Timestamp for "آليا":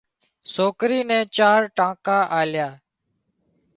2.39-2.69